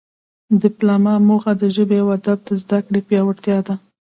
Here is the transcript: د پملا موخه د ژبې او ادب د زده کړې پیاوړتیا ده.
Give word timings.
د 0.61 0.63
پملا 0.75 1.15
موخه 1.27 1.51
د 1.61 1.63
ژبې 1.75 1.97
او 2.03 2.07
ادب 2.17 2.39
د 2.47 2.49
زده 2.61 2.79
کړې 2.85 3.01
پیاوړتیا 3.07 3.57
ده. 3.67 3.75